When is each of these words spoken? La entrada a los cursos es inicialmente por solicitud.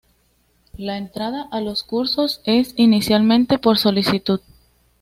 La 0.77 0.97
entrada 0.97 1.47
a 1.51 1.61
los 1.61 1.83
cursos 1.83 2.41
es 2.43 2.73
inicialmente 2.75 3.59
por 3.59 3.77
solicitud. 3.77 4.41